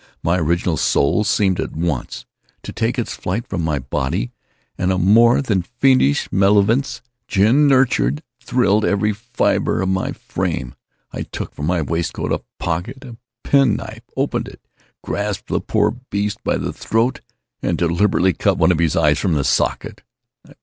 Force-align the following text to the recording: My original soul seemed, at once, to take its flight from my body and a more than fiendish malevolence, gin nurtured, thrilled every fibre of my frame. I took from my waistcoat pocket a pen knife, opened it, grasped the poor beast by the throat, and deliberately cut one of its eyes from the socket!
My 0.23 0.39
original 0.39 0.77
soul 0.77 1.23
seemed, 1.23 1.59
at 1.59 1.75
once, 1.75 2.25
to 2.63 2.73
take 2.73 2.97
its 2.97 3.15
flight 3.15 3.45
from 3.45 3.61
my 3.61 3.77
body 3.77 4.31
and 4.75 4.91
a 4.91 4.97
more 4.97 5.43
than 5.43 5.61
fiendish 5.61 6.27
malevolence, 6.31 7.03
gin 7.27 7.67
nurtured, 7.67 8.23
thrilled 8.39 8.83
every 8.83 9.13
fibre 9.13 9.79
of 9.79 9.89
my 9.89 10.11
frame. 10.11 10.73
I 11.11 11.21
took 11.21 11.53
from 11.53 11.67
my 11.67 11.83
waistcoat 11.83 12.31
pocket 12.57 13.05
a 13.05 13.17
pen 13.43 13.75
knife, 13.75 14.01
opened 14.17 14.47
it, 14.47 14.61
grasped 15.03 15.49
the 15.49 15.61
poor 15.61 15.91
beast 15.91 16.43
by 16.43 16.57
the 16.57 16.73
throat, 16.73 17.21
and 17.61 17.77
deliberately 17.77 18.33
cut 18.33 18.57
one 18.57 18.71
of 18.71 18.81
its 18.81 18.95
eyes 18.95 19.19
from 19.19 19.33
the 19.33 19.43
socket! 19.43 20.01